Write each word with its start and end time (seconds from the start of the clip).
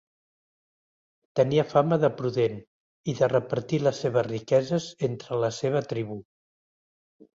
Tenia 1.39 1.65
fama 1.73 1.99
de 2.05 2.09
prudent 2.21 2.57
i 3.13 3.15
de 3.21 3.29
repartir 3.35 3.81
les 3.89 4.01
seves 4.07 4.27
riqueses 4.31 4.89
entre 5.09 5.39
la 5.45 5.53
seva 5.63 5.85
tribu. 5.93 6.19